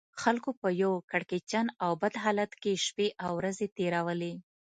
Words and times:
خلکو 0.21 0.49
په 0.61 0.69
یو 0.83 0.93
کړکېچن 1.11 1.65
او 1.83 1.91
بد 2.01 2.13
حالت 2.23 2.51
کې 2.61 2.73
شپې 2.85 3.07
او 3.23 3.31
ورځې 3.39 3.67
تېرولې. 3.77 4.33